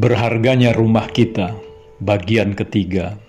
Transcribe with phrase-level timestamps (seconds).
[0.00, 1.52] Berharganya rumah kita,
[2.00, 3.20] bagian ketiga.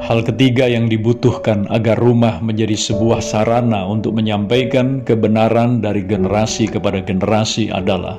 [0.00, 7.04] Hal ketiga yang dibutuhkan agar rumah menjadi sebuah sarana untuk menyampaikan kebenaran dari generasi kepada
[7.04, 8.16] generasi adalah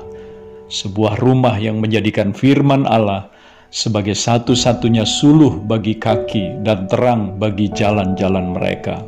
[0.70, 3.26] sebuah rumah yang menjadikan firman Allah
[3.74, 9.02] sebagai satu-satunya suluh bagi kaki dan terang bagi jalan-jalan mereka.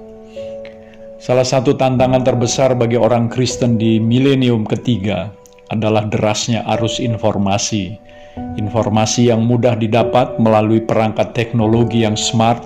[1.23, 5.30] Salah satu tantangan terbesar bagi orang Kristen di milenium ketiga
[5.70, 8.10] adalah derasnya arus informasi.
[8.38, 12.62] Informasi yang mudah didapat melalui perangkat teknologi yang smart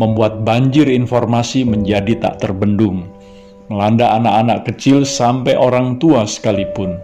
[0.00, 3.12] membuat banjir informasi menjadi tak terbendung,
[3.68, 6.96] melanda anak-anak kecil sampai orang tua sekalipun.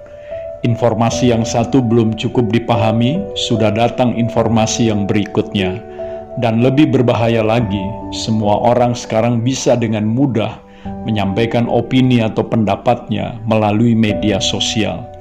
[0.64, 5.78] Informasi yang satu belum cukup dipahami, sudah datang informasi yang berikutnya.
[6.40, 7.82] Dan lebih berbahaya lagi,
[8.14, 10.56] semua orang sekarang bisa dengan mudah
[11.04, 15.17] menyampaikan opini atau pendapatnya melalui media sosial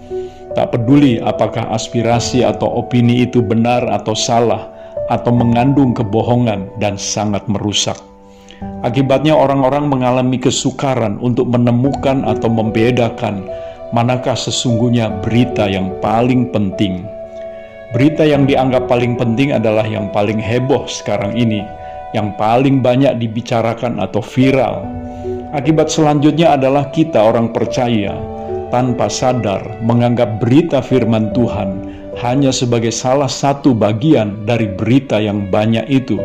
[0.57, 4.73] Tak peduli apakah aspirasi atau opini itu benar atau salah,
[5.05, 7.93] atau mengandung kebohongan dan sangat merusak.
[8.81, 13.45] Akibatnya, orang-orang mengalami kesukaran untuk menemukan atau membedakan
[13.93, 17.05] manakah sesungguhnya berita yang paling penting.
[17.93, 21.61] Berita yang dianggap paling penting adalah yang paling heboh sekarang ini,
[22.17, 24.81] yang paling banyak dibicarakan atau viral.
[25.53, 28.36] Akibat selanjutnya adalah kita, orang percaya,
[28.69, 31.87] tanpa sadar menganggap berita firman Tuhan
[32.17, 36.17] hanya sebagai salah satu bagian dari berita yang banyak itu.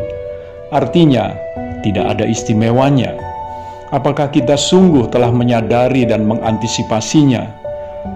[0.73, 1.37] Artinya,
[1.85, 3.13] tidak ada istimewanya.
[3.93, 7.61] Apakah kita sungguh telah menyadari dan mengantisipasinya?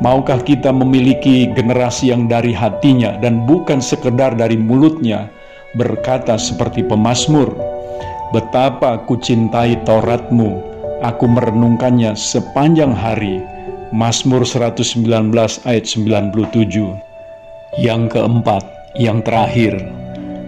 [0.02, 5.30] Maukah kita memiliki generasi yang dari hatinya dan bukan sekedar dari mulutnya
[5.78, 7.54] berkata seperti pemazmur,
[8.36, 10.60] Betapa ku cintai Tauratmu,
[11.00, 13.40] aku merenungkannya sepanjang hari,
[13.96, 15.08] Mazmur 119
[15.64, 16.36] ayat 97
[17.80, 18.64] Yang keempat,
[19.00, 19.80] yang terakhir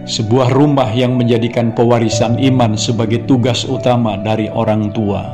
[0.04, 5.32] Sebuah rumah yang menjadikan pewarisan iman sebagai tugas utama dari orang tua.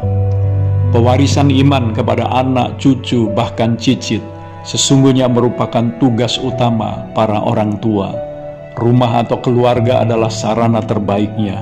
[0.94, 4.22] Pewarisan iman kepada anak, cucu, bahkan cicit
[4.62, 8.14] Sesungguhnya merupakan tugas utama para orang tua.
[8.78, 11.58] Rumah atau keluarga adalah sarana terbaiknya.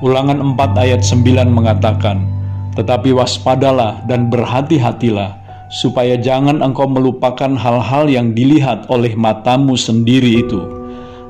[0.00, 2.24] Ulangan 4 ayat 9 mengatakan
[2.72, 5.37] Tetapi waspadalah dan berhati-hatilah
[5.68, 10.60] supaya jangan engkau melupakan hal-hal yang dilihat oleh matamu sendiri itu,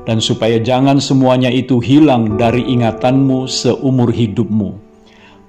[0.07, 4.79] dan supaya jangan semuanya itu hilang dari ingatanmu seumur hidupmu.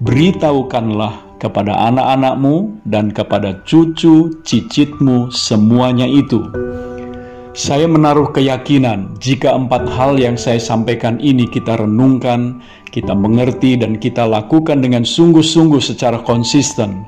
[0.02, 6.44] Beritahukanlah kepada anak-anakmu dan kepada cucu cicitmu semuanya itu.
[7.50, 12.62] Saya menaruh keyakinan jika empat hal yang saya sampaikan ini kita renungkan,
[12.94, 17.04] kita mengerti, dan kita lakukan dengan sungguh-sungguh secara konsisten,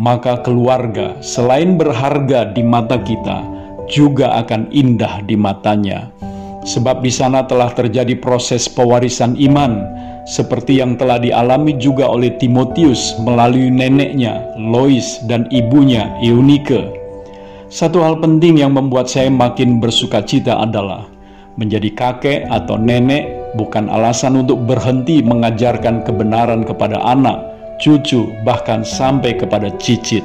[0.00, 3.44] maka keluarga selain berharga di mata kita
[3.84, 6.08] juga akan indah di matanya.
[6.64, 9.84] Sebab di sana telah terjadi proses pewarisan iman
[10.24, 16.96] seperti yang telah dialami juga oleh Timotius melalui neneknya Lois dan ibunya Eunike.
[17.68, 21.08] Satu hal penting yang membuat saya makin bersuka cita adalah
[21.60, 27.49] menjadi kakek atau nenek bukan alasan untuk berhenti mengajarkan kebenaran kepada anak,
[27.80, 30.22] cucu, bahkan sampai kepada cicit.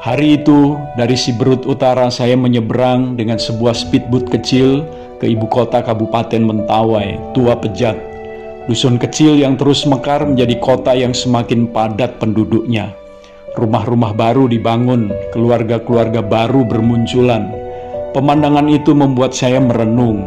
[0.00, 4.84] Hari itu, dari Siberut Utara saya menyeberang dengan sebuah speedboat kecil
[5.18, 7.98] ke ibu kota Kabupaten Mentawai, Tua Pejat.
[8.70, 12.92] Dusun kecil yang terus mekar menjadi kota yang semakin padat penduduknya.
[13.56, 17.48] Rumah-rumah baru dibangun, keluarga-keluarga baru bermunculan.
[18.12, 20.26] Pemandangan itu membuat saya merenung,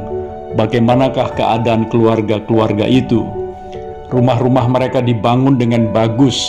[0.57, 3.46] bagaimanakah keadaan keluarga-keluarga itu
[4.11, 6.47] rumah-rumah mereka dibangun dengan bagus,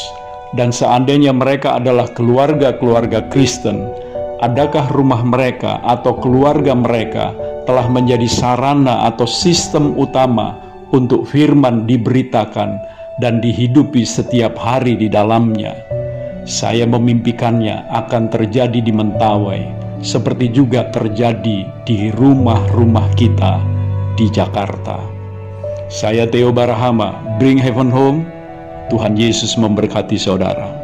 [0.56, 3.84] dan seandainya mereka adalah keluarga-keluarga Kristen,
[4.40, 7.34] adakah rumah mereka atau keluarga mereka
[7.68, 10.56] telah menjadi sarana atau sistem utama
[10.94, 12.80] untuk firman diberitakan
[13.20, 15.76] dan dihidupi setiap hari di dalamnya?
[16.48, 19.62] Saya memimpikannya akan terjadi di Mentawai,
[20.00, 23.60] seperti juga terjadi di rumah-rumah kita
[24.16, 25.17] di Jakarta.
[25.88, 28.28] Saya Theo Barahama, Bring Heaven Home.
[28.92, 30.77] Tuhan Yesus memberkati saudara.